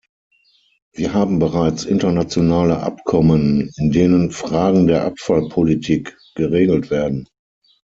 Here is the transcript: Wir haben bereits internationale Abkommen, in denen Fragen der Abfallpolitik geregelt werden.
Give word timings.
Wir 0.95 1.13
haben 1.13 1.37
bereits 1.37 1.83
internationale 1.85 2.79
Abkommen, 2.79 3.71
in 3.77 3.91
denen 3.91 4.31
Fragen 4.31 4.87
der 4.87 5.03
Abfallpolitik 5.05 6.17
geregelt 6.33 6.89
werden. 6.89 7.27